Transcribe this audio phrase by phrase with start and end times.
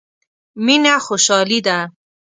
[0.65, 1.77] مينه خوشالي ده.